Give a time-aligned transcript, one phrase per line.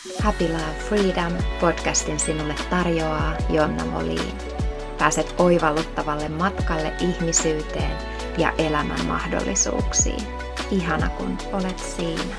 [0.00, 4.38] Happy Love Freedom podcastin sinulle tarjoaa Jonna Moliin.
[4.98, 7.96] Pääset oivalluttavalle matkalle ihmisyyteen
[8.38, 10.22] ja elämän mahdollisuuksiin.
[10.70, 12.34] Ihana kun olet siinä.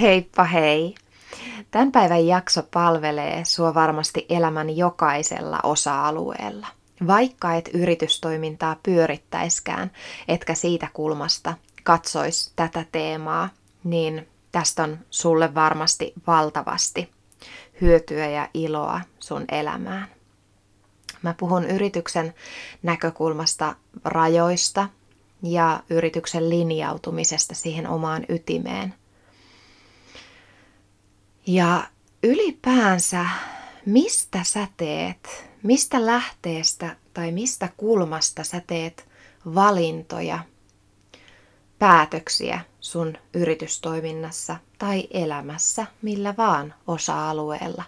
[0.00, 0.94] Heippa hei!
[1.70, 6.66] Tämän päivän jakso palvelee sua varmasti elämän jokaisella osa-alueella.
[7.06, 9.90] Vaikka et yritystoimintaa pyörittäiskään,
[10.28, 11.54] etkä siitä kulmasta
[11.88, 13.48] katsois tätä teemaa,
[13.84, 17.10] niin tästä on sulle varmasti valtavasti
[17.80, 20.08] hyötyä ja iloa sun elämään.
[21.22, 22.34] Mä puhun yrityksen
[22.82, 24.88] näkökulmasta rajoista
[25.42, 28.94] ja yrityksen linjautumisesta siihen omaan ytimeen.
[31.46, 31.86] Ja
[32.22, 33.26] ylipäänsä,
[33.86, 39.08] mistä sä teet, mistä lähteestä tai mistä kulmasta sä teet
[39.54, 40.38] valintoja,
[41.78, 47.84] päätöksiä sun yritystoiminnassa tai elämässä, millä vaan osa-alueella.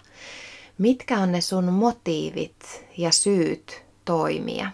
[0.77, 4.71] Mitkä on ne sun motiivit ja syyt toimia?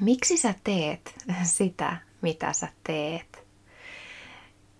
[0.00, 3.46] Miksi sä teet sitä, mitä sä teet?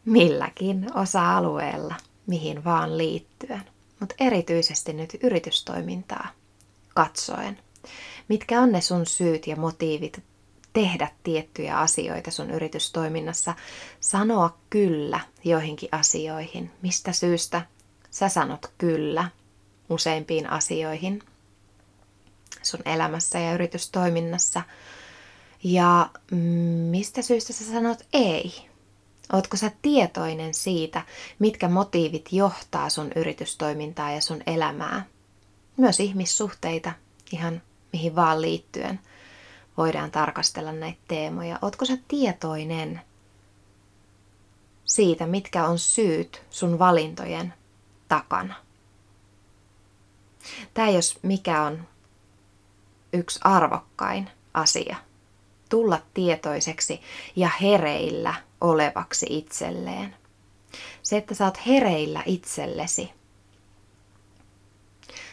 [0.05, 1.95] Milläkin osa-alueella,
[2.27, 3.63] mihin vaan liittyen,
[4.01, 6.29] mutta erityisesti nyt yritystoimintaa
[6.95, 7.59] katsoen.
[8.29, 10.23] Mitkä on ne sun syyt ja motiivit
[10.77, 13.55] tehdä tiettyjä asioita sun yritystoiminnassa,
[14.01, 16.71] sanoa kyllä joihinkin asioihin.
[16.83, 17.63] Mistä syystä
[18.11, 19.31] sä sanot kyllä
[19.91, 21.23] useimpiin asioihin
[22.63, 24.63] sun elämässä ja yritystoiminnassa.
[25.65, 26.11] Ja
[26.91, 28.55] mistä syystä sä sanot ei?
[29.33, 31.03] Ootko sä tietoinen siitä,
[31.39, 35.07] mitkä motiivit johtaa sun yritystoimintaa ja sun elämää?
[35.77, 36.93] Myös ihmissuhteita,
[37.33, 39.01] ihan mihin vaan liittyen
[39.77, 41.59] voidaan tarkastella näitä teemoja.
[41.63, 43.01] Ootko sä tietoinen
[44.85, 47.55] siitä, mitkä on syyt sun valintojen
[48.09, 48.55] takana?
[50.75, 51.89] Tämä jos mikä on
[53.13, 54.97] yksi arvokkain asia.
[55.69, 57.01] Tulla tietoiseksi
[57.36, 60.17] ja hereillä olevaksi itselleen.
[61.03, 63.13] Se, että sä oot hereillä itsellesi.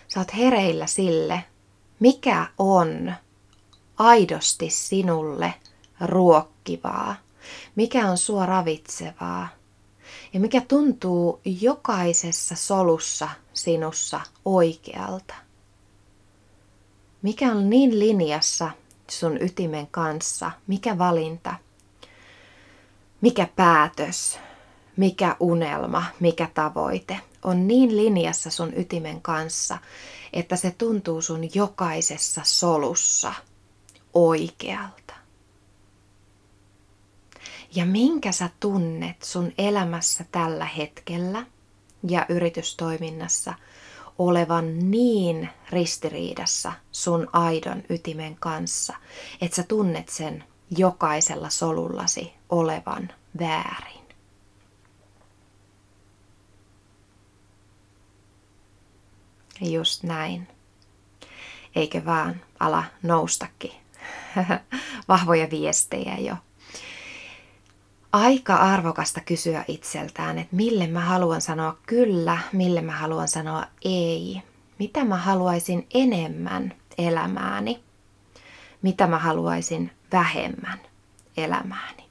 [0.07, 1.43] Sä oot hereillä sille,
[1.99, 3.13] mikä on
[4.03, 5.53] aidosti sinulle
[6.01, 7.15] ruokkivaa,
[7.75, 9.47] mikä on sua ravitsevaa?
[10.33, 15.33] Ja mikä tuntuu jokaisessa solussa sinussa oikealta.
[17.21, 18.69] Mikä on niin linjassa
[19.09, 21.55] sun ytimen kanssa, mikä valinta,
[23.21, 24.39] mikä päätös,
[24.97, 27.19] mikä unelma, mikä tavoite?
[27.43, 29.77] On niin linjassa sun ytimen kanssa,
[30.33, 33.33] että se tuntuu sun jokaisessa solussa
[34.13, 35.13] oikealta.
[37.75, 41.45] Ja minkä sä tunnet sun elämässä tällä hetkellä
[42.09, 43.53] ja yritystoiminnassa
[44.19, 48.95] olevan niin ristiriidassa sun aidon ytimen kanssa,
[49.41, 50.43] että sä tunnet sen
[50.77, 54.03] jokaisella solullasi olevan väärin.
[59.61, 60.47] Just näin.
[61.75, 63.82] Eikö vaan ala noustakin
[65.07, 66.35] vahvoja viestejä jo.
[68.13, 74.41] Aika arvokasta kysyä itseltään, että mille mä haluan sanoa kyllä, mille mä haluan sanoa ei.
[74.79, 77.83] Mitä mä haluaisin enemmän elämääni,
[78.81, 80.79] mitä mä haluaisin vähemmän
[81.37, 82.02] elämääni.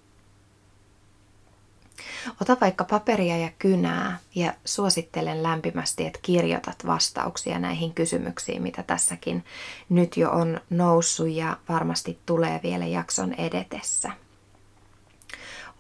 [2.41, 9.44] Ota vaikka paperia ja kynää ja suosittelen lämpimästi, että kirjoitat vastauksia näihin kysymyksiin, mitä tässäkin
[9.88, 14.10] nyt jo on noussut ja varmasti tulee vielä jakson edetessä.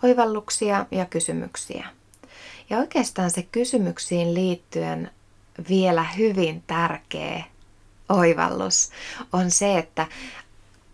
[0.02, 1.86] Oivalluksia ja kysymyksiä.
[2.70, 5.10] Ja oikeastaan se kysymyksiin liittyen
[5.68, 7.44] vielä hyvin tärkeä
[8.08, 8.90] oivallus
[9.32, 10.06] on se, että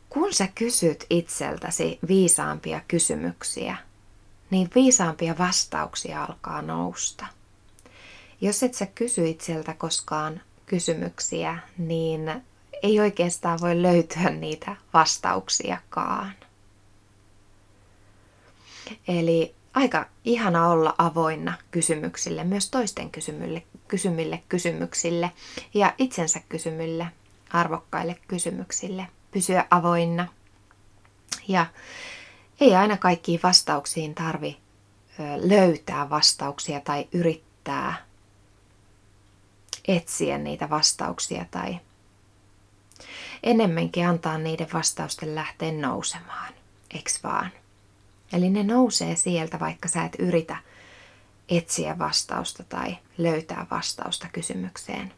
[0.08, 3.76] kun sä kysyt itseltäsi viisaampia kysymyksiä–
[4.50, 7.26] niin viisaampia vastauksia alkaa nousta.
[8.40, 12.42] Jos et sä kysy itseltä koskaan kysymyksiä, niin
[12.82, 16.32] ei oikeastaan voi löytyä niitä vastauksiakaan.
[19.08, 25.30] Eli aika ihana olla avoinna kysymyksille, myös toisten kysymylle, kysymille kysymyksille
[25.74, 27.06] ja itsensä kysymylle,
[27.50, 29.06] arvokkaille kysymyksille.
[29.30, 30.28] Pysyä avoinna
[31.48, 31.66] ja
[32.60, 34.58] ei aina kaikkiin vastauksiin tarvi
[35.36, 38.06] löytää vastauksia tai yrittää
[39.88, 41.80] etsiä niitä vastauksia tai
[43.42, 46.52] enemmänkin antaa niiden vastausten lähteä nousemaan,
[46.94, 47.50] eks vaan?
[48.32, 50.56] Eli ne nousee sieltä, vaikka sä et yritä
[51.48, 55.12] etsiä vastausta tai löytää vastausta kysymykseen.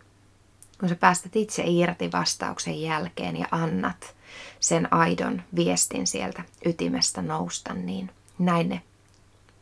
[0.81, 4.15] Kun sä päästät itse irti vastauksen jälkeen ja annat
[4.61, 8.83] sen aidon viestin sieltä ytimestä nousta, niin näin ne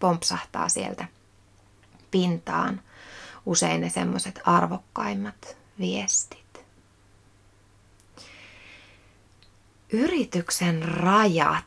[0.01, 1.05] pompsahtaa sieltä
[2.11, 2.81] pintaan
[3.47, 6.65] usein ne semmoiset arvokkaimmat viestit.
[9.93, 11.65] Yrityksen rajat.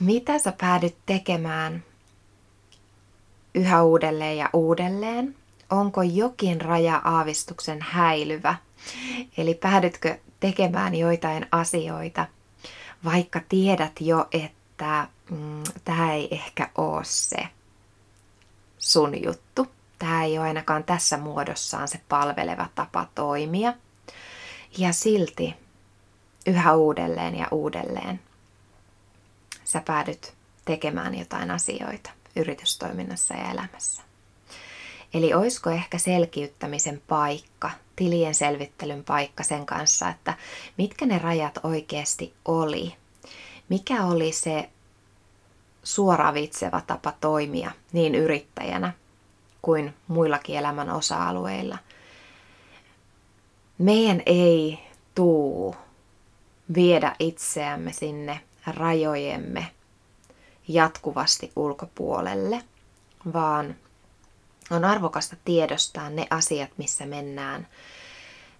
[0.00, 1.84] Mitä sä päädyt tekemään
[3.54, 5.36] yhä uudelleen ja uudelleen?
[5.70, 8.54] Onko jokin raja aavistuksen häilyvä?
[9.36, 12.26] Eli päädytkö tekemään joitain asioita,
[13.04, 17.48] vaikka tiedät jo, että mm, tämä ei ehkä ole se
[18.78, 19.66] sun juttu.
[19.98, 23.74] Tämä ei ole ainakaan tässä muodossaan se palveleva tapa toimia.
[24.78, 25.54] Ja silti
[26.46, 28.20] yhä uudelleen ja uudelleen
[29.64, 32.10] sä päädyt tekemään jotain asioita
[32.40, 34.02] yritystoiminnassa ja elämässä.
[35.14, 40.34] Eli olisiko ehkä selkiyttämisen paikka, tilien selvittelyn paikka sen kanssa, että
[40.78, 42.94] mitkä ne rajat oikeasti oli.
[43.68, 44.70] Mikä oli se
[45.82, 48.92] suoravitseva tapa toimia niin yrittäjänä
[49.62, 51.78] kuin muillakin elämän osa-alueilla.
[53.78, 54.78] Meidän ei
[55.14, 55.76] tuu
[56.74, 59.66] viedä itseämme sinne rajojemme
[60.74, 62.64] jatkuvasti ulkopuolelle,
[63.32, 63.76] vaan
[64.70, 67.66] on arvokasta tiedostaa ne asiat, missä mennään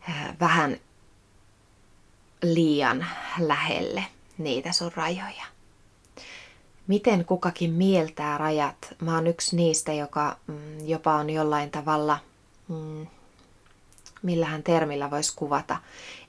[0.09, 0.77] äh, vähän
[2.43, 3.07] liian
[3.39, 4.05] lähelle
[4.39, 5.45] niitä sun rajoja
[6.91, 8.95] miten kukakin mieltää rajat.
[9.01, 12.19] Mä oon yksi niistä, joka mm, jopa on jollain tavalla,
[12.69, 13.07] mm,
[14.23, 15.77] millähän termillä voisi kuvata.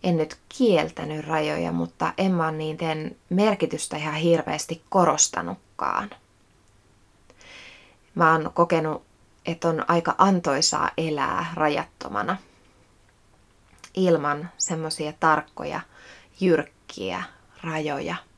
[0.03, 6.09] En nyt kieltänyt rajoja, mutta en mä niiden merkitystä ihan hirveästi korostanutkaan.
[8.15, 9.03] Mä oon kokenut,
[9.45, 12.38] että on aika antoisaa elää rajattomana
[13.93, 15.81] ilman semmoisia tarkkoja,
[16.39, 17.23] jyrkkiä
[17.63, 18.15] rajoja–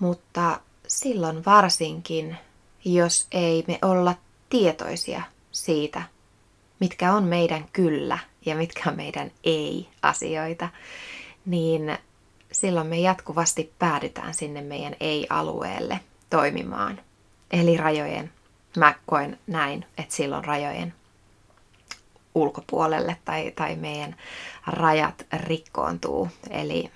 [0.00, 2.36] mutta silloin varsinkin,
[2.84, 4.14] jos ei me olla
[4.50, 5.22] tietoisia
[5.52, 6.02] siitä,
[6.80, 10.68] mitkä on meidän kyllä ja mitkä on meidän ei-asioita,
[11.46, 11.98] niin
[12.52, 16.00] silloin me jatkuvasti päädytään sinne meidän ei-alueelle
[16.30, 17.00] toimimaan.
[17.50, 18.32] Eli rajojen,
[18.76, 20.94] mä koen näin, että silloin rajojen
[22.34, 24.16] ulkopuolelle tai, tai meidän
[24.66, 26.28] rajat rikkoontuu.
[26.50, 26.90] Eli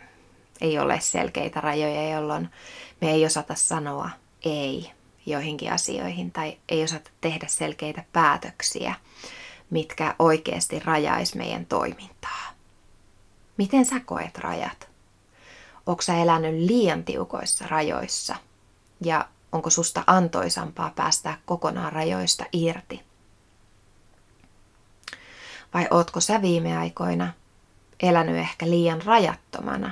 [0.60, 2.48] ei ole selkeitä rajoja, jolloin
[3.00, 4.10] me ei osata sanoa
[4.44, 4.90] ei
[5.26, 8.94] joihinkin asioihin tai ei osata tehdä selkeitä päätöksiä,
[9.70, 12.50] mitkä oikeasti rajais meidän toimintaa.
[13.56, 14.88] Miten sä koet rajat?
[15.86, 18.36] Onko sä elänyt liian tiukoissa rajoissa?
[19.00, 23.02] Ja onko susta antoisampaa päästää kokonaan rajoista irti?
[25.74, 27.32] Vai ootko sä viime aikoina
[28.00, 29.90] elänyt ehkä liian rajattomana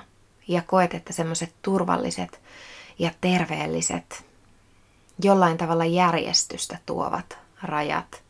[0.48, 2.40] ja koet, että semmoiset turvalliset
[2.98, 4.24] ja terveelliset,
[5.22, 8.21] jollain tavalla järjestystä tuovat rajat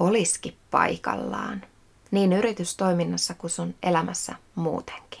[0.00, 1.64] olisikin paikallaan,
[2.10, 5.20] niin yritystoiminnassa kuin sun elämässä muutenkin.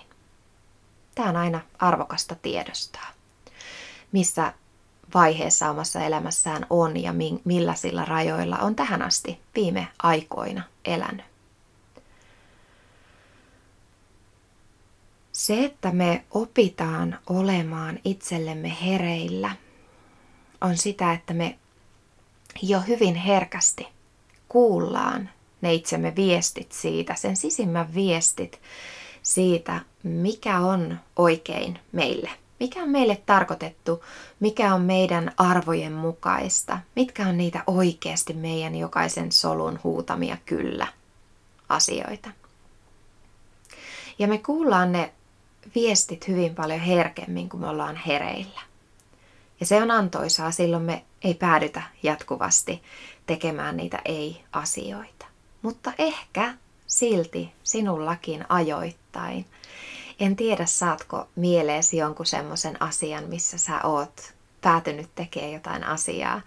[1.14, 3.08] Tämä on aina arvokasta tiedostaa,
[4.12, 4.52] missä
[5.14, 11.26] vaiheessa omassa elämässään on ja millä sillä rajoilla on tähän asti viime aikoina elänyt.
[15.32, 19.56] Se, että me opitaan olemaan itsellemme hereillä,
[20.60, 21.58] on sitä, että me
[22.62, 23.88] jo hyvin herkästi
[24.50, 25.30] kuullaan
[25.60, 28.60] ne itsemme viestit siitä, sen sisimmän viestit
[29.22, 32.30] siitä, mikä on oikein meille.
[32.60, 34.04] Mikä on meille tarkoitettu,
[34.40, 40.86] mikä on meidän arvojen mukaista, mitkä on niitä oikeasti meidän jokaisen solun huutamia kyllä
[41.68, 42.30] asioita.
[44.18, 45.12] Ja me kuullaan ne
[45.74, 48.69] viestit hyvin paljon herkemmin, kun me ollaan hereillä.
[49.60, 52.82] Ja se on antoisaa, silloin me ei päädytä jatkuvasti
[53.26, 55.26] tekemään niitä ei-asioita.
[55.62, 56.54] Mutta ehkä
[56.86, 59.46] silti sinullakin ajoittain.
[60.20, 66.40] En tiedä, saatko mieleesi jonkun semmoisen asian, missä sä oot päätynyt tekemään jotain asiaa.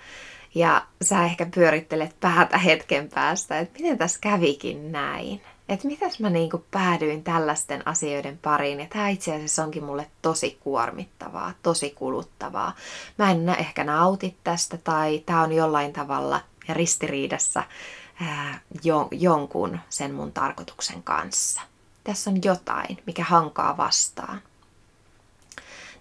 [0.56, 6.30] Ja sä ehkä pyörittelet päätä hetken päästä, että miten tässä kävikin näin että mitäs mä
[6.30, 8.80] niinku päädyin tällaisten asioiden pariin.
[8.80, 12.76] Ja tämä itse asiassa onkin mulle tosi kuormittavaa, tosi kuluttavaa.
[13.18, 17.64] Mä en ehkä nauti tästä tai tämä on jollain tavalla ristiriidassa
[18.22, 21.62] ää, jo, jonkun sen mun tarkoituksen kanssa.
[22.04, 24.42] Tässä on jotain, mikä hankaa vastaan.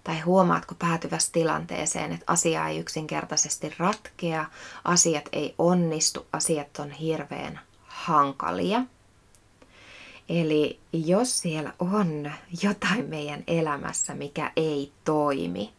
[0.03, 4.45] Tai huomaatko päätyvässä tilanteeseen, että asia ei yksinkertaisesti ratkea,
[4.83, 8.81] asiat ei onnistu, asiat on hirveän hankalia.
[10.29, 12.31] Eli jos siellä on
[12.63, 15.73] jotain meidän elämässä, mikä ei toimi,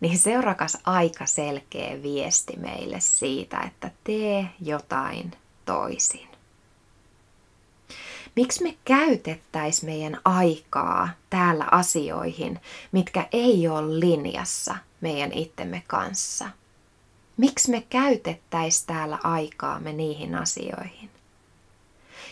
[0.00, 5.32] niin seurakas aika selkeä viesti meille siitä, että tee jotain
[5.64, 6.31] toisin.
[8.36, 12.60] Miksi me käytettäis meidän aikaa täällä asioihin,
[12.92, 16.48] mitkä ei ole linjassa meidän itsemme kanssa?
[17.36, 21.10] Miksi me käytettäis täällä aikaamme niihin asioihin?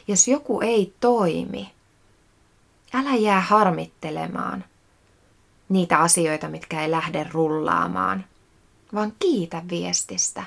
[0.09, 1.73] Jos joku ei toimi,
[2.95, 4.65] älä jää harmittelemaan
[5.69, 8.25] niitä asioita, mitkä ei lähde rullaamaan,
[8.95, 10.45] vaan kiitä viestistä.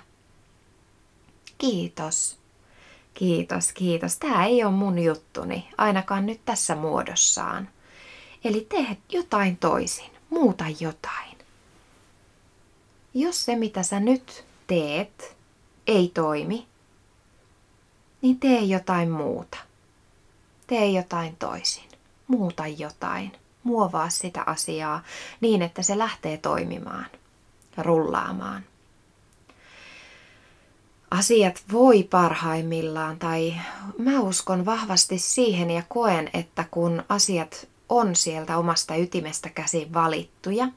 [1.58, 2.43] Kiitos.
[3.14, 4.18] Kiitos, kiitos.
[4.18, 7.70] Tämä ei ole mun juttuni, ainakaan nyt tässä muodossaan.
[8.44, 11.38] Eli tee jotain toisin, muuta jotain.
[13.14, 15.38] Jos se, mitä sä nyt teet,
[15.88, 16.68] ei toimi,
[18.22, 19.58] niin tee jotain muuta.
[20.68, 21.90] Tee jotain toisin.
[22.28, 23.32] Muuta jotain.
[23.64, 25.04] Muovaa sitä asiaa
[25.42, 27.06] niin, että se lähtee toimimaan,
[27.78, 28.64] rullaamaan.
[31.14, 33.54] Asiat voi parhaimmillaan, tai
[33.98, 40.68] mä uskon vahvasti siihen ja koen, että kun asiat on sieltä omasta ytimestä käsin valittuja,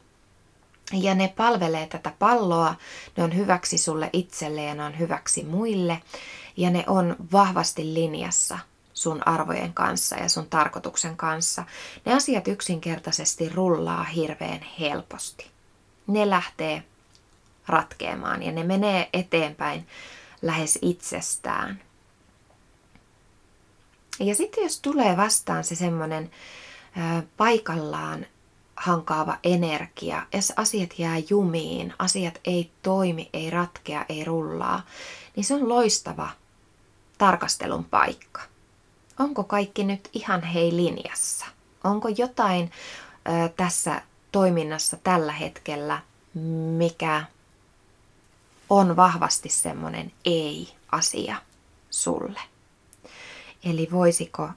[0.92, 2.74] ja ne palvelee tätä palloa,
[3.16, 6.02] ne on hyväksi sulle itselle ja ne on hyväksi muille,
[6.56, 8.58] ja ne on vahvasti linjassa
[8.94, 11.64] sun arvojen kanssa ja sun tarkoituksen kanssa.
[12.04, 15.46] Ne asiat yksinkertaisesti rullaa hirveän helposti.
[16.06, 16.82] Ne lähtee
[17.66, 19.86] ratkeamaan ja ne menee eteenpäin
[20.42, 21.82] lähes itsestään.
[24.20, 26.30] Ja sitten jos tulee vastaan se semmoinen
[27.36, 28.26] paikallaan
[28.76, 34.86] hankaava energia, jos asiat jää jumiin, asiat ei toimi, ei ratkea, ei rullaa,
[35.36, 36.28] niin se on loistava
[37.18, 38.40] tarkastelun paikka.
[39.18, 41.46] Onko kaikki nyt ihan hei linjassa?
[41.84, 42.70] Onko jotain
[43.28, 44.02] ö, tässä
[44.32, 46.00] toiminnassa tällä hetkellä,
[46.76, 47.24] mikä
[48.70, 51.36] on vahvasti semmoinen ei-asia
[51.90, 52.40] sulle?
[53.64, 54.48] Eli voisiko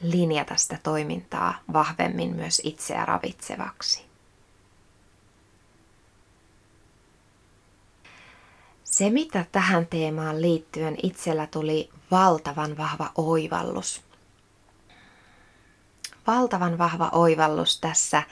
[0.00, 4.04] linjata sitä toimintaa vahvemmin myös itseä ravitsevaksi?
[8.84, 14.02] Se, mitä tähän teemaan liittyen itsellä tuli valtavan vahva oivallus.
[16.26, 18.22] Valtavan vahva oivallus tässä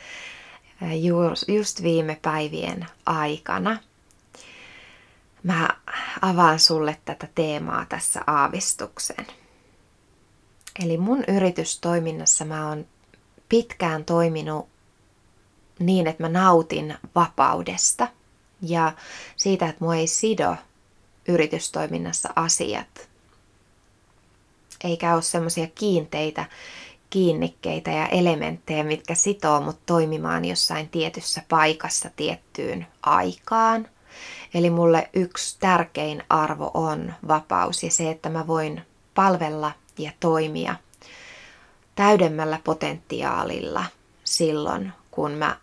[1.49, 3.79] just viime päivien aikana.
[5.43, 5.69] Mä
[6.23, 9.27] avaan sulle tätä teemaa tässä aavistuksen.
[10.85, 12.87] Eli mun yritystoiminnassa mä oon
[13.49, 14.69] pitkään toiminut
[15.79, 18.09] niin, että mä nautin vapaudesta–
[18.63, 18.93] ja
[19.37, 20.57] siitä, että mua ei sido
[21.29, 23.09] yritystoiminnassa asiat.
[24.85, 26.45] Eikä ole semmoisia kiinteitä
[27.11, 33.89] kiinnikkeitä ja elementtejä, mitkä sitoo mut toimimaan jossain tietyssä paikassa tiettyyn aikaan.
[34.55, 38.83] Eli mulle yksi tärkein arvo on vapaus ja se, että mä voin
[39.15, 40.75] palvella ja toimia
[41.95, 43.85] täydemmällä potentiaalilla
[44.25, 45.57] silloin, kun mä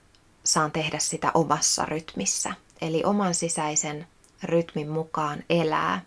[0.44, 4.08] saan tehdä sitä omassa rytmissä eli oman sisäisen
[4.44, 6.02] rytmin mukaan elää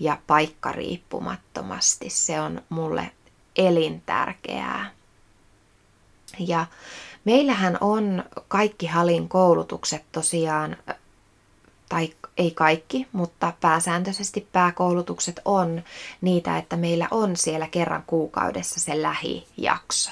[0.00, 2.10] ja paikkariippumattomasti.
[2.10, 3.10] Se on mulle
[3.56, 4.90] elintärkeää.
[6.38, 6.66] Ja
[7.24, 10.76] meillähän on kaikki Halin koulutukset tosiaan,
[11.94, 15.82] tai ei kaikki, mutta pääsääntöisesti pääkoulutukset on
[16.20, 20.10] niitä, että meillä on siellä kerran kuukaudessa se lähijakso.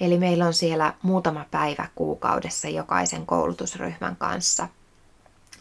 [0.00, 4.68] Eli meillä on siellä muutama päivä kuukaudessa jokaisen koulutusryhmän kanssa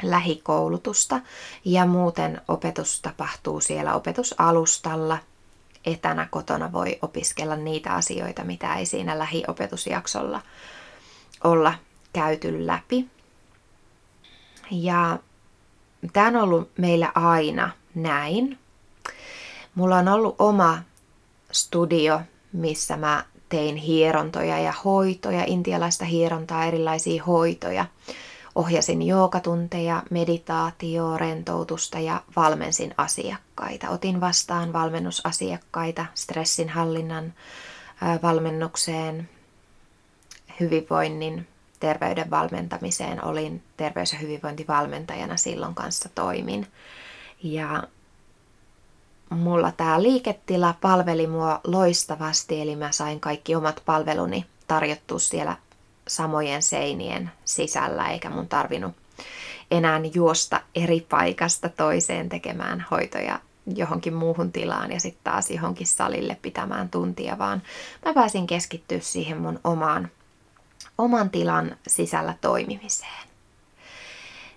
[0.03, 1.21] lähikoulutusta
[1.65, 5.17] ja muuten opetus tapahtuu siellä opetusalustalla.
[5.85, 10.41] Etänä kotona voi opiskella niitä asioita, mitä ei siinä lähiopetusjaksolla
[11.43, 11.73] olla
[12.13, 13.16] käyty läpi.
[14.71, 15.19] Ja
[16.13, 18.59] tämä on ollut meillä aina näin.
[19.75, 20.79] Mulla on ollut oma
[21.51, 22.21] studio,
[22.53, 27.85] missä mä tein hierontoja ja hoitoja, intialaista hierontaa, erilaisia hoitoja.
[28.55, 33.89] Ohjasin joogatunteja, meditaatio, rentoutusta ja valmensin asiakkaita.
[33.89, 37.33] Otin vastaan valmennusasiakkaita stressinhallinnan
[38.23, 39.29] valmennukseen,
[40.59, 41.47] hyvinvoinnin,
[41.79, 43.25] terveyden valmentamiseen.
[43.25, 46.67] Olin terveys- ja hyvinvointivalmentajana silloin kanssa toimin.
[47.43, 47.83] Ja
[49.29, 55.57] mulla tämä liiketila palveli mua loistavasti, eli mä sain kaikki omat palveluni tarjottua siellä
[56.07, 58.95] samojen seinien sisällä, eikä mun tarvinnut
[59.71, 63.39] enää juosta eri paikasta toiseen tekemään hoitoja
[63.75, 67.61] johonkin muuhun tilaan ja sitten taas johonkin salille pitämään tuntia, vaan
[68.05, 70.11] mä pääsin keskittyä siihen mun omaan,
[70.97, 73.27] oman tilan sisällä toimimiseen.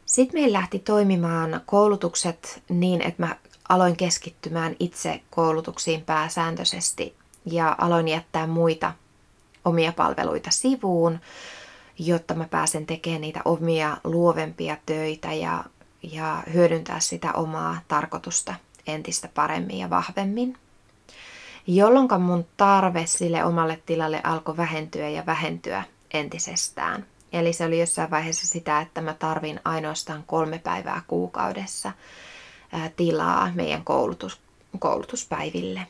[0.06, 3.36] Sitten meillä lähti toimimaan koulutukset niin, että mä
[3.68, 8.92] aloin keskittymään itse koulutuksiin pääsääntöisesti ja aloin jättää muita
[9.64, 11.20] omia palveluita sivuun,
[11.98, 15.64] jotta mä pääsen tekemään niitä omia luovempia töitä ja,
[16.02, 18.54] ja hyödyntää sitä omaa tarkoitusta
[18.86, 20.56] entistä paremmin ja vahvemmin.
[21.66, 27.06] Jolloin mun tarve sille omalle tilalle alkoi vähentyä ja vähentyä entisestään.
[27.32, 31.92] Eli se oli jossain vaiheessa sitä, että mä tarvin ainoastaan kolme päivää kuukaudessa
[32.96, 34.40] tilaa meidän koulutus,
[34.78, 35.86] koulutuspäiville.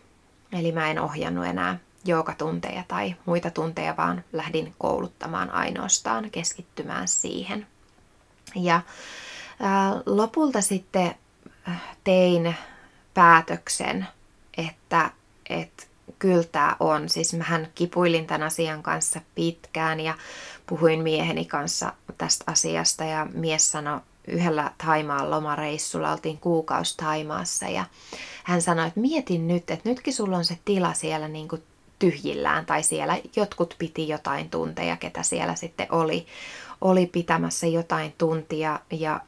[0.52, 7.66] Eli mä en ohjannut enää joogatunteja tai muita tunteja, vaan lähdin kouluttamaan ainoastaan, keskittymään siihen.
[8.54, 8.80] Ja
[10.06, 11.14] lopulta sitten
[12.04, 12.54] tein
[13.14, 14.06] päätöksen,
[14.56, 15.10] että,
[15.48, 17.08] että kyllä tämä on.
[17.08, 20.14] Siis mähän kipuilin tämän asian kanssa pitkään ja
[20.66, 27.84] puhuin mieheni kanssa tästä asiasta ja mies sanoi yhdellä Taimaan lomareissulla, oltiin kuukausi Taimaassa ja
[28.44, 31.62] hän sanoi, että mietin nyt, että nytkin sulla on se tila siellä niin kuin
[31.98, 36.26] tyhjillään tai siellä jotkut piti jotain tunteja, ketä siellä sitten oli,
[36.80, 39.20] oli pitämässä jotain tuntia ja,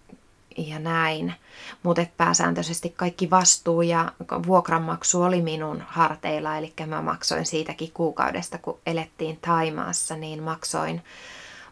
[0.56, 1.34] ja näin.
[1.82, 4.12] Mutta pääsääntöisesti kaikki vastuu ja
[4.46, 11.02] vuokranmaksu oli minun harteilla, eli mä maksoin siitäkin kuukaudesta, kun elettiin Taimaassa, niin maksoin,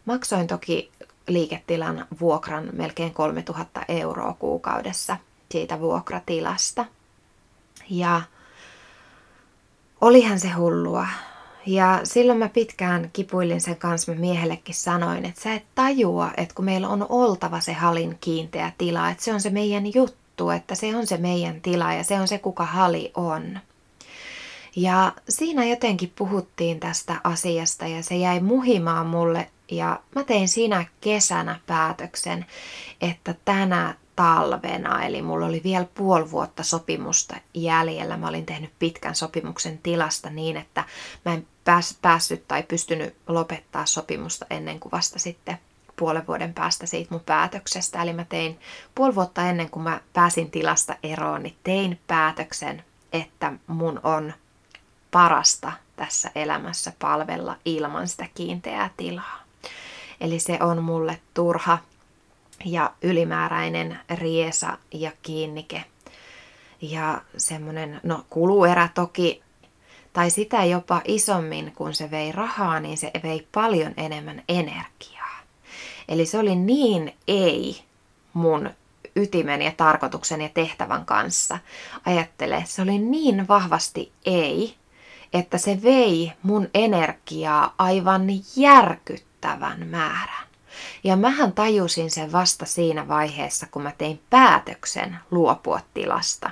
[0.04, 0.90] maksoin toki
[1.28, 5.16] liiketilan vuokran melkein 3000 euroa kuukaudessa
[5.50, 6.86] siitä vuokratilasta.
[7.90, 8.22] Ja
[10.00, 11.06] olihan se hullua.
[11.66, 16.54] Ja silloin mä pitkään kipuilin sen kanssa, mä miehellekin sanoin, että sä et tajua, että
[16.54, 20.74] kun meillä on oltava se halin kiinteä tila, että se on se meidän juttu, että
[20.74, 23.60] se on se meidän tila ja se on se, kuka hali on.
[24.76, 30.84] Ja siinä jotenkin puhuttiin tästä asiasta ja se jäi muhimaan mulle ja mä tein siinä
[31.00, 32.46] kesänä päätöksen,
[33.00, 38.16] että tänä talvena, eli mulla oli vielä puoli vuotta sopimusta jäljellä.
[38.16, 40.84] Mä olin tehnyt pitkän sopimuksen tilasta niin, että
[41.24, 45.58] mä en pääs, päässyt tai pystynyt lopettaa sopimusta ennen kuin vasta sitten
[45.96, 48.02] puolen vuoden päästä siitä mun päätöksestä.
[48.02, 48.58] Eli mä tein
[48.94, 54.32] puoli vuotta ennen kuin mä pääsin tilasta eroon, niin tein päätöksen, että mun on
[55.10, 59.42] parasta tässä elämässä palvella ilman sitä kiinteää tilaa.
[60.20, 61.78] Eli se on mulle turha
[62.64, 65.84] ja ylimääräinen riesa ja kiinnike.
[66.80, 69.42] Ja semmoinen, no kuluerä toki,
[70.12, 75.38] tai sitä jopa isommin, kun se vei rahaa, niin se vei paljon enemmän energiaa.
[76.08, 77.82] Eli se oli niin ei
[78.32, 78.70] mun
[79.16, 81.58] ytimen ja tarkoituksen ja tehtävän kanssa.
[82.06, 84.74] Ajattele, se oli niin vahvasti ei,
[85.32, 90.49] että se vei mun energiaa aivan järkyttävän määrän.
[91.04, 96.50] Ja mähän tajusin sen vasta siinä vaiheessa, kun mä tein päätöksen luopua tilasta.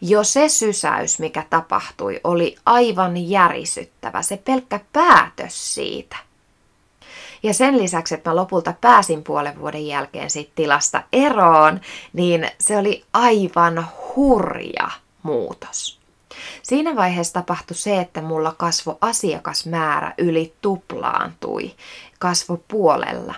[0.00, 4.22] Jo se sysäys, mikä tapahtui, oli aivan järisyttävä.
[4.22, 6.16] Se pelkkä päätös siitä.
[7.42, 11.80] Ja sen lisäksi, että mä lopulta pääsin puolen vuoden jälkeen siitä tilasta eroon,
[12.12, 14.90] niin se oli aivan hurja
[15.22, 16.02] muutos.
[16.62, 21.74] Siinä vaiheessa tapahtui se, että mulla kasvo asiakasmäärä yli tuplaantui,
[22.18, 23.34] kasvo puolella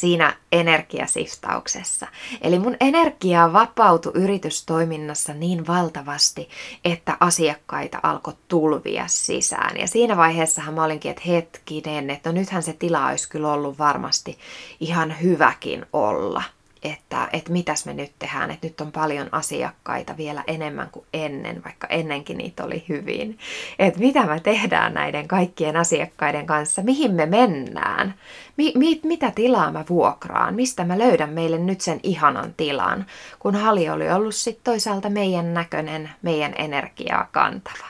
[0.00, 2.06] siinä energiasiftauksessa.
[2.40, 6.48] Eli mun energia vapautui yritystoiminnassa niin valtavasti,
[6.84, 9.76] että asiakkaita alkoi tulvia sisään.
[9.76, 13.78] Ja siinä vaiheessahan mä olinkin, että hetkinen, että no nythän se tila olisi kyllä ollut
[13.78, 14.38] varmasti
[14.80, 16.42] ihan hyväkin olla
[16.84, 21.64] että, että mitäs me nyt tehdään, että nyt on paljon asiakkaita vielä enemmän kuin ennen,
[21.64, 23.38] vaikka ennenkin niitä oli hyvin.
[23.78, 28.14] Että mitä me tehdään näiden kaikkien asiakkaiden kanssa, mihin me mennään,
[28.56, 33.06] mi, mi, mitä tilaa mä vuokraan, mistä mä löydän meille nyt sen ihanan tilan,
[33.38, 37.86] kun hali oli ollut sitten toisaalta meidän näköinen, meidän energiaa kantava.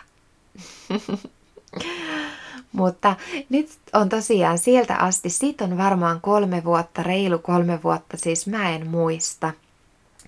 [2.75, 3.17] Mutta
[3.49, 8.71] nyt on tosiaan sieltä asti, siitä on varmaan kolme vuotta, reilu kolme vuotta, siis mä
[8.71, 9.53] en muista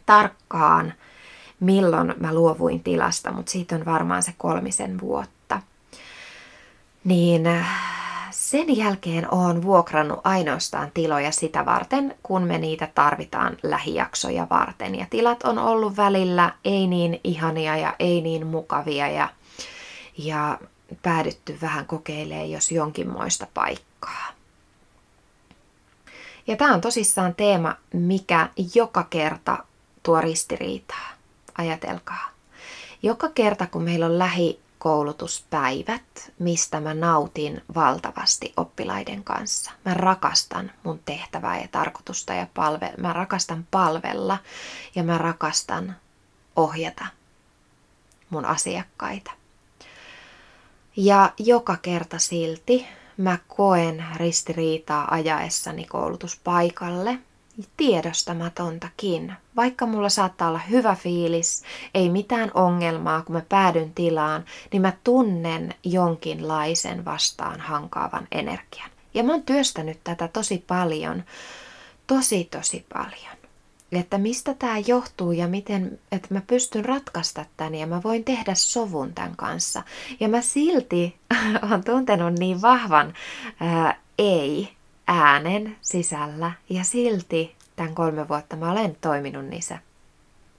[0.06, 0.92] tarkkaan
[1.60, 5.60] milloin mä luovuin tilasta, mutta siitä on varmaan se kolmisen vuotta.
[7.04, 7.42] Niin
[8.30, 14.94] Sen jälkeen olen vuokrannut ainoastaan tiloja sitä varten, kun me niitä tarvitaan lähijaksoja varten.
[14.94, 19.28] Ja tilat on ollut välillä ei niin ihania ja ei niin mukavia ja,
[20.18, 20.58] ja
[21.02, 24.26] päädytty vähän kokeilemaan jos jonkinmoista paikkaa.
[26.46, 29.64] Ja tämä on tosissaan teema, mikä joka kerta
[30.02, 31.08] tuo ristiriitaa.
[31.58, 32.30] Ajatelkaa.
[33.02, 39.70] Joka kerta, kun meillä on lähikoulutuspäivät, mistä mä nautin valtavasti oppilaiden kanssa.
[39.84, 44.38] Mä rakastan mun tehtävää ja tarkoitusta ja palve- mä rakastan palvella
[44.94, 45.96] ja mä rakastan
[46.56, 47.06] ohjata
[48.30, 49.30] mun asiakkaita.
[50.96, 57.18] Ja joka kerta silti mä koen ristiriitaa ajaessani koulutuspaikalle,
[57.76, 59.32] tiedostamatontakin.
[59.56, 61.62] Vaikka mulla saattaa olla hyvä fiilis,
[61.94, 68.90] ei mitään ongelmaa, kun mä päädyn tilaan, niin mä tunnen jonkinlaisen vastaan hankaavan energian.
[69.14, 71.24] Ja mä oon työstänyt tätä tosi paljon,
[72.06, 73.45] tosi tosi paljon
[73.92, 78.54] että mistä tämä johtuu ja miten, että mä pystyn ratkaista tämän ja mä voin tehdä
[78.54, 79.82] sovun tämän kanssa.
[80.20, 81.16] Ja mä silti
[81.68, 83.14] olen tuntenut niin vahvan
[83.60, 89.78] ää, ei-äänen sisällä ja silti tämän kolme vuotta mä olen toiminut niissä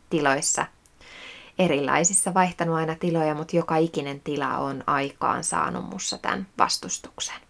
[0.10, 0.66] tiloissa
[1.60, 7.47] erilaisissa, vaihtanut aina tiloja, mutta joka ikinen tila on aikaan saanut mussa tämän vastustuksen.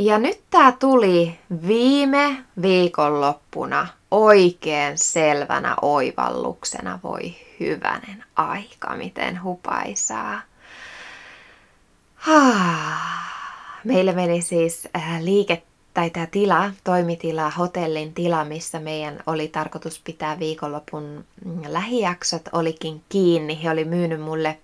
[0.00, 6.98] Ja nyt tämä tuli viime viikonloppuna oikein selvänä oivalluksena.
[7.02, 10.40] Voi hyvänen aika, miten hupaisaa.
[13.84, 15.62] Meille meni siis äh, liike
[15.94, 21.24] tai tämä tila, toimitila, hotellin tila, missä meidän oli tarkoitus pitää viikonlopun
[21.68, 23.62] lähijaksot, olikin kiinni.
[23.62, 24.58] He oli myynyt mulle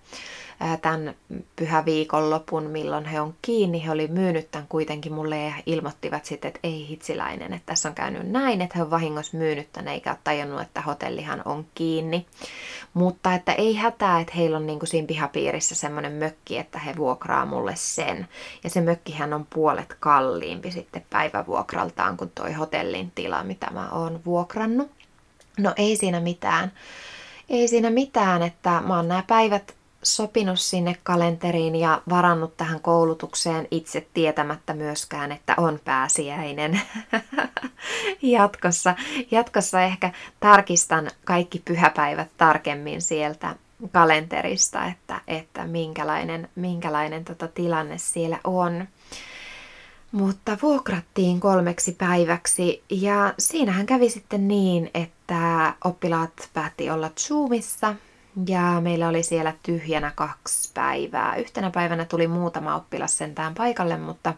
[0.81, 1.15] tämän
[1.55, 3.85] pyhäviikonlopun, milloin he on kiinni.
[3.85, 7.95] He oli myynyt tämän kuitenkin mulle ja ilmoittivat sitten, että ei hitsiläinen, että tässä on
[7.95, 12.25] käynyt näin, että he on vahingossa myynyt tämän eikä ole tajunnut, että hotellihan on kiinni.
[12.93, 16.95] Mutta että ei hätää, että heillä on niin kuin siinä pihapiirissä semmoinen mökki, että he
[16.95, 18.27] vuokraa mulle sen.
[18.63, 24.21] Ja se mökkihän on puolet kalliimpi sitten päivävuokraltaan kuin toi hotellin tila, mitä mä oon
[24.25, 24.91] vuokrannut.
[25.57, 26.71] No ei siinä mitään.
[27.49, 33.67] Ei siinä mitään, että mä oon nämä päivät sopinut sinne kalenteriin ja varannut tähän koulutukseen
[33.71, 36.81] itse tietämättä myöskään, että on pääsiäinen.
[38.21, 38.95] jatkossa,
[39.31, 43.55] jatkossa ehkä tarkistan kaikki pyhäpäivät tarkemmin sieltä
[43.91, 48.87] kalenterista, että, että minkälainen, minkälainen tota tilanne siellä on.
[50.11, 57.95] Mutta vuokrattiin kolmeksi päiväksi ja siinähän kävi sitten niin, että oppilaat päätti olla Zoomissa
[58.47, 61.35] ja meillä oli siellä tyhjänä kaksi päivää.
[61.35, 64.33] Yhtenä päivänä tuli muutama oppilas sentään paikalle, mutta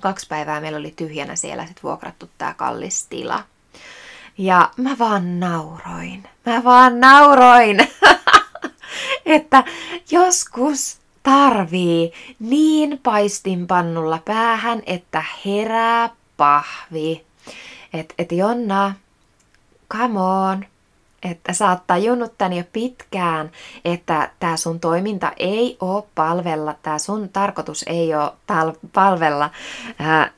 [0.00, 3.44] kaksi päivää meillä oli tyhjänä siellä sit vuokrattu tämä kallis tila.
[4.38, 6.28] Ja mä vaan nauroin.
[6.46, 7.88] Mä vaan nauroin.
[9.26, 9.64] että
[10.10, 17.24] joskus tarvii niin paistinpannulla päähän, että herää pahvi.
[17.92, 18.94] Että et Jonna,
[19.92, 20.64] come on,
[21.22, 23.50] että sä oot tajunnut tän jo pitkään,
[23.84, 29.50] että tämä sun toiminta ei ole palvella, tämä sun tarkoitus ei ole tal- palvella
[29.98, 30.30] ää,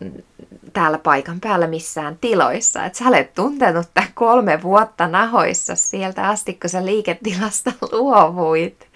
[0.73, 2.85] täällä paikan päällä missään tiloissa.
[2.85, 8.89] Että sä olet tuntenut tämän kolme vuotta nahoissa sieltä asti, kun sä liiketilasta luovuit.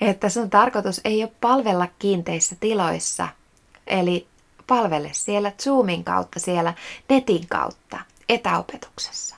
[0.00, 3.28] Että sun tarkoitus ei ole palvella kiinteissä tiloissa.
[3.86, 4.26] Eli
[4.66, 6.74] palvele siellä Zoomin kautta, siellä
[7.08, 9.36] netin kautta, etäopetuksessa.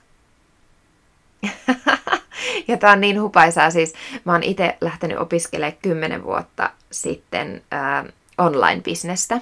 [2.69, 3.71] ja tämä on niin hupaisaa.
[3.71, 8.05] Siis mä oon itse lähtenyt opiskelemaan kymmenen vuotta sitten äh,
[8.39, 9.41] online-bisnestä,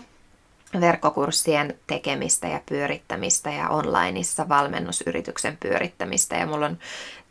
[0.81, 6.37] verkkokurssien tekemistä ja pyörittämistä ja onlineissa valmennusyrityksen pyörittämistä.
[6.37, 6.79] Ja mulla on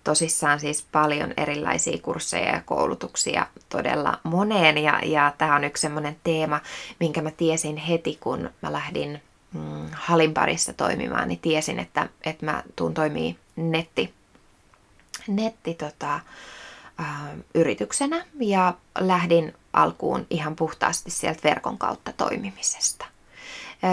[0.04, 4.78] tosissaan siis paljon erilaisia kursseja ja koulutuksia todella moneen.
[4.78, 6.60] Ja, ja tämä on yksi semmoinen teema,
[6.99, 9.21] minkä mä tiesin heti, kun mä lähdin
[9.54, 14.13] mm, Halin parissa toimimaan, niin tiesin, että, että mä tuun toimii netti
[15.27, 16.21] netti tota, ä,
[17.55, 23.05] yrityksenä ja lähdin alkuun ihan puhtaasti sieltä verkon kautta toimimisesta.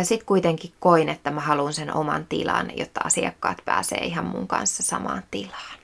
[0.03, 4.83] Sitten kuitenkin koin, että mä haluan sen oman tilan, jotta asiakkaat pääsee ihan mun kanssa
[4.83, 5.79] samaan tilaan.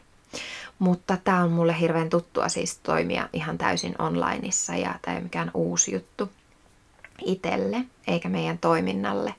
[0.78, 5.22] Mutta tämä on mulle hirveän tuttua siis toimia ihan täysin onlineissa ja tämä ei ole
[5.22, 6.30] mikään uusi juttu
[7.24, 9.34] itselle eikä meidän toiminnalle.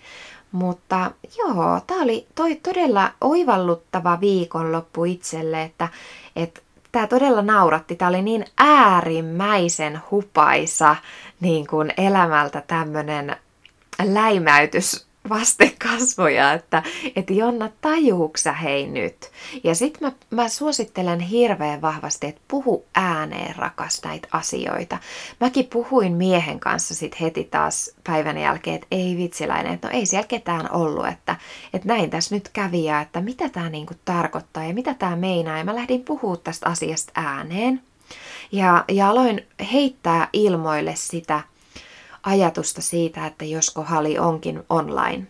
[0.51, 5.87] Mutta joo, tämä oli toi todella oivalluttava viikonloppu itselle, että,
[6.35, 7.95] että tämä todella nauratti.
[7.95, 10.95] Tämä oli niin äärimmäisen hupaisa
[11.39, 13.35] niin kuin elämältä tämmöinen
[14.03, 16.83] läimäytys vasten kasvoja, että,
[17.15, 19.31] että Jonna, tajuuksä hei nyt?
[19.63, 24.97] Ja sit mä, mä suosittelen hirveän vahvasti, että puhu ääneen rakas näitä asioita.
[25.39, 30.05] Mäkin puhuin miehen kanssa sit heti taas päivän jälkeen, että ei vitsiläinen, että no ei
[30.05, 31.35] siellä ketään ollut, että,
[31.73, 35.57] että näin tässä nyt kävi ja että mitä tämä niinku tarkoittaa ja mitä tämä meinaa.
[35.57, 37.81] Ja mä lähdin puhua tästä asiasta ääneen
[38.51, 41.41] ja, ja aloin heittää ilmoille sitä,
[42.23, 45.27] ajatusta siitä, että josko Hali onkin online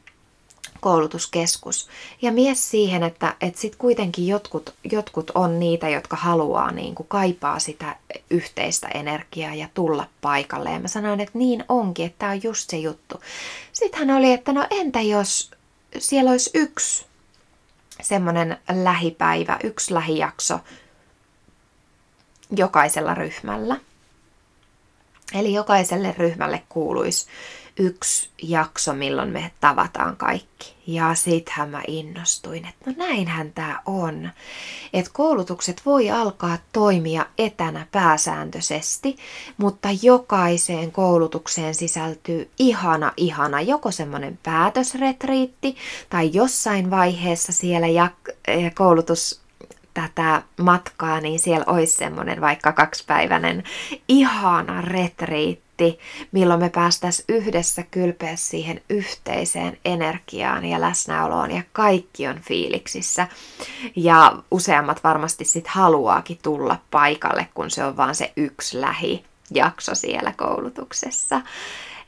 [0.80, 1.90] koulutuskeskus.
[2.22, 7.08] Ja mies siihen, että, että sitten kuitenkin jotkut, jotkut on niitä, jotka haluaa, niin kuin
[7.08, 7.96] kaipaa sitä
[8.30, 10.72] yhteistä energiaa ja tulla paikalle.
[10.72, 13.22] Ja mä sanoin, että niin onkin, että tämä on just se juttu.
[13.74, 15.52] Sitten hän oli, että no entä jos
[15.98, 17.06] siellä olisi yksi
[18.02, 20.60] semmoinen lähipäivä, yksi lähijakso
[22.56, 23.76] jokaisella ryhmällä.
[25.34, 27.28] Eli jokaiselle ryhmälle kuuluisi
[27.80, 30.76] yksi jakso, milloin me tavataan kaikki.
[30.88, 34.30] Ja sittenhän mä innostuin, että no näinhän tämä on.
[34.94, 39.18] Että koulutukset voi alkaa toimia etänä pääsääntöisesti,
[39.58, 45.76] mutta jokaiseen koulutukseen sisältyy ihana, ihana joko semmoinen päätösretriitti
[46.10, 48.34] tai jossain vaiheessa siellä jak-
[48.76, 49.42] koulutus
[50.02, 53.64] tätä matkaa, niin siellä olisi semmoinen vaikka kaksipäiväinen
[54.08, 56.00] ihana retriitti,
[56.32, 63.28] milloin me päästäisiin yhdessä kylpeä siihen yhteiseen energiaan ja läsnäoloon ja kaikki on fiiliksissä.
[63.96, 70.34] Ja useammat varmasti sitten haluaakin tulla paikalle, kun se on vaan se yksi lähijakso siellä
[70.38, 71.42] koulutuksessa.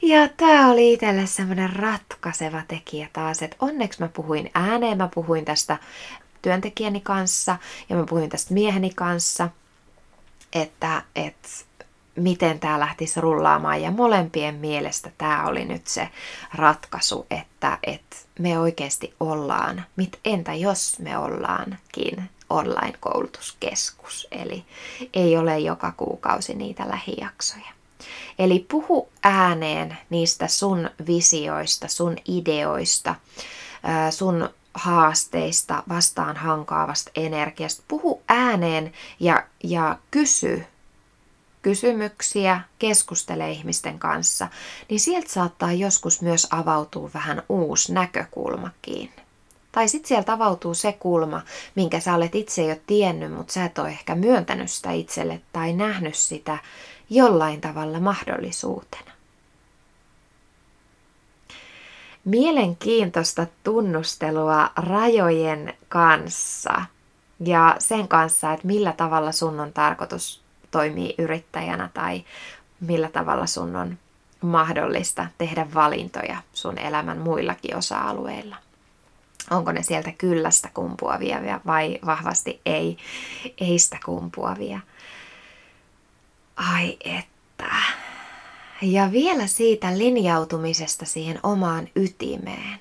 [0.01, 5.45] Ja tämä oli itselle semmoinen ratkaiseva tekijä taas, että onneksi mä puhuin ääneen, mä puhuin
[5.45, 5.77] tästä
[6.41, 7.57] työntekijäni kanssa
[7.89, 9.49] ja mä puhuin tästä mieheni kanssa,
[10.53, 11.49] että, että
[12.15, 16.09] miten tämä lähtisi rullaamaan ja molempien mielestä tämä oli nyt se
[16.53, 24.65] ratkaisu, että, että me oikeasti ollaan, mit, entä jos me ollaankin online-koulutuskeskus, eli
[25.13, 27.71] ei ole joka kuukausi niitä lähijaksoja.
[28.39, 33.15] Eli puhu ääneen niistä sun visioista, sun ideoista,
[34.09, 37.83] sun haasteista, vastaan hankaavasta energiasta.
[37.87, 40.63] Puhu ääneen ja, ja kysy
[41.61, 44.47] kysymyksiä, keskustele ihmisten kanssa,
[44.89, 49.11] niin sieltä saattaa joskus myös avautua vähän uusi näkökulmakin.
[49.71, 51.41] Tai sitten sieltä avautuu se kulma,
[51.75, 55.73] minkä sä olet itse jo tiennyt, mutta sä et ole ehkä myöntänyt sitä itselle tai
[55.73, 56.57] nähnyt sitä
[57.09, 59.11] jollain tavalla mahdollisuutena
[62.25, 66.85] mielenkiintoista tunnustelua rajojen kanssa
[67.45, 72.23] ja sen kanssa, että millä tavalla sun on tarkoitus toimia yrittäjänä tai
[72.79, 73.97] millä tavalla sun on
[74.41, 78.55] mahdollista tehdä valintoja sun elämän muillakin osa-alueilla.
[79.49, 82.97] Onko ne sieltä kyllästä kumpuavia vai vahvasti ei,
[83.57, 84.79] ei sitä kumpuavia.
[86.55, 88.00] Ai että.
[88.81, 92.79] Ja vielä siitä linjautumisesta siihen omaan ytimeen.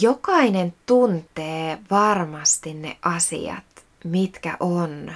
[0.00, 3.64] Jokainen tuntee varmasti ne asiat,
[4.04, 5.12] mitkä on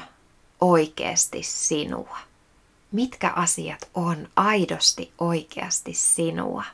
[0.60, 2.18] oikeasti sinua.
[2.92, 6.64] Mitkä asiat on aidosti oikeasti sinua.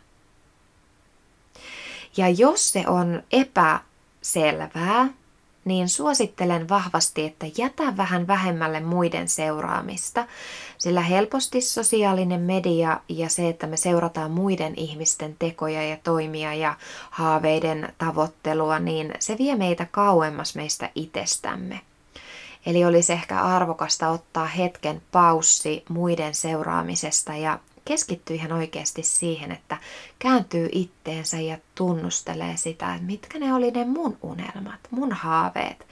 [2.17, 5.09] Ja jos se on epäselvää,
[5.69, 10.27] niin suosittelen vahvasti, että jätä vähän vähemmälle muiden seuraamista,
[10.79, 16.75] sillä helposti sosiaalinen media ja se, että me seurataan muiden ihmisten tekoja ja toimia ja
[17.11, 21.81] haaveiden tavoittelua, niin se vie meitä kauemmas meistä itsestämme.
[22.67, 29.77] Eli olisi ehkä arvokasta ottaa hetken paussi muiden seuraamisesta ja keskittyy ihan oikeasti siihen, että
[30.19, 35.87] kääntyy itteensä ja tunnustelee sitä, että mitkä ne oli ne mun unelmat, mun haaveet.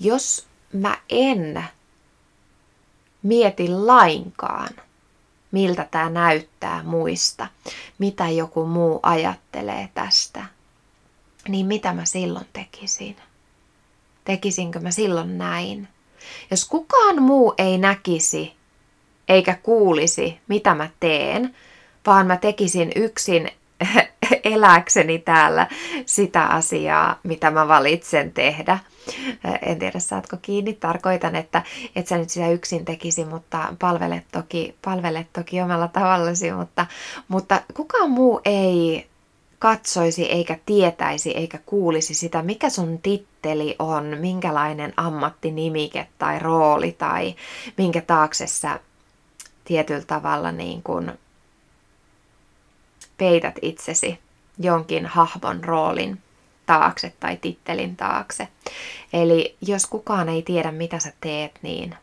[0.00, 1.64] Jos mä en
[3.22, 4.68] mieti lainkaan,
[5.50, 7.46] miltä tämä näyttää muista,
[7.98, 10.44] mitä joku muu ajattelee tästä,
[11.48, 13.16] niin mitä mä silloin tekisin?
[14.24, 15.88] Tekisinkö mä silloin näin?
[16.50, 18.59] Jos kukaan muu ei näkisi
[19.30, 21.54] eikä kuulisi, mitä mä teen,
[22.06, 23.50] vaan mä tekisin yksin
[24.44, 25.66] eläkseni täällä
[26.06, 28.78] sitä asiaa, mitä mä valitsen tehdä.
[29.62, 30.72] En tiedä, saatko kiinni.
[30.72, 31.62] Tarkoitan, että
[31.96, 36.86] et sä nyt sitä yksin tekisi, mutta palvelet toki, palvelet toki omalla tavallasi, mutta,
[37.28, 39.06] mutta kukaan muu ei
[39.58, 47.34] katsoisi eikä tietäisi eikä kuulisi sitä, mikä sun titteli on, minkälainen ammattinimike tai rooli tai
[47.76, 48.80] minkä taakse sä
[49.70, 51.12] tietyllä tavalla niin kuin
[53.18, 54.18] peität itsesi
[54.58, 56.18] jonkin hahmon roolin
[56.66, 58.48] taakse tai tittelin taakse.
[59.12, 61.94] Eli jos kukaan ei tiedä, mitä sä teet, niin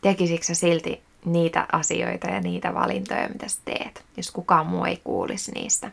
[0.00, 5.00] tekisikö sä silti niitä asioita ja niitä valintoja, mitä sä teet, jos kukaan muu ei
[5.04, 5.90] kuulisi niistä.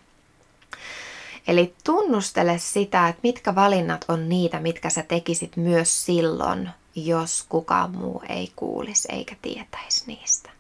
[1.48, 7.98] Eli tunnustele sitä, että mitkä valinnat on niitä, mitkä sä tekisit myös silloin, jos kukaan
[7.98, 10.53] muu ei kuulisi eikä tietäisi niistä.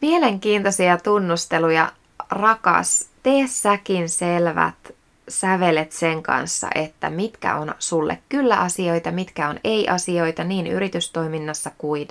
[0.00, 1.92] Mielenkiintoisia tunnusteluja,
[2.30, 3.08] rakas.
[3.22, 4.74] Tee säkin selvät
[5.28, 11.70] sävelet sen kanssa, että mitkä on sulle kyllä asioita, mitkä on ei asioita niin yritystoiminnassa
[11.78, 12.08] kuin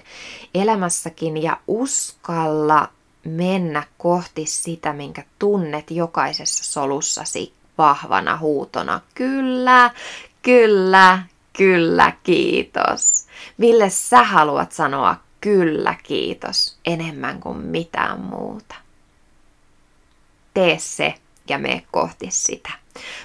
[0.54, 2.90] elämässäkin ja uskalla
[3.26, 9.02] mennä kohti sitä, minkä tunnet jokaisessa solussasi vahvana huutona.
[9.16, 9.92] Kyllä,
[10.42, 11.20] kyllä,
[11.54, 13.28] kyllä, kiitos.
[13.58, 18.76] Mille sä haluat sanoa kyllä, kiitos enemmän kuin mitään muuta?
[20.54, 21.14] Tee se
[21.50, 22.70] ja mene kohti sitä.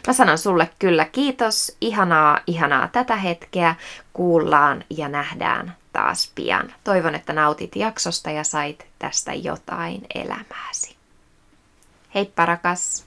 [0.07, 3.75] Mä sanon sulle kyllä kiitos, ihanaa, ihanaa tätä hetkeä,
[4.12, 6.75] kuullaan ja nähdään taas pian.
[6.85, 10.96] Toivon, että nautit jaksosta ja sait tästä jotain elämääsi.
[12.14, 13.07] Heippa rakas!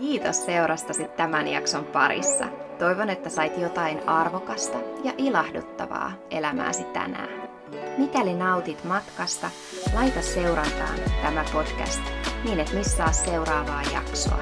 [0.00, 2.44] Kiitos seurastasi tämän jakson parissa.
[2.82, 7.50] Toivon, että sait jotain arvokasta ja ilahduttavaa elämääsi tänään.
[7.98, 9.50] Mikäli nautit matkasta,
[9.94, 12.02] laita seurantaan tämä podcast
[12.44, 14.38] niin et missaa seuraavaa jaksoa.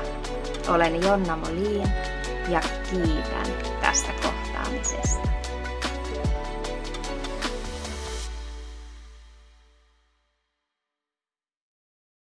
[0.68, 1.88] Olen Jonna Molin
[2.48, 3.46] ja kiitän
[3.80, 5.39] tästä kohtaamisesta.